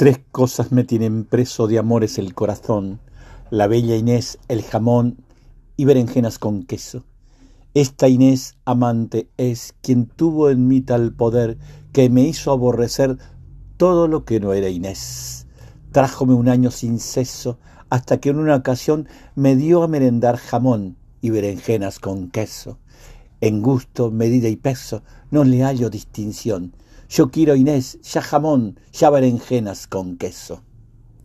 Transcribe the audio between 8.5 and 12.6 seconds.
amante es quien tuvo en mí tal poder que me hizo